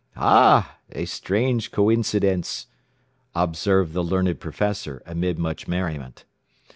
"Ah! 0.17 0.79
A 0.93 1.05
strange 1.05 1.69
coincidence," 1.69 2.65
observed 3.35 3.93
the 3.93 4.03
learned 4.03 4.39
professor 4.39 5.03
amid 5.05 5.37
much 5.37 5.67
merriment. 5.67 6.25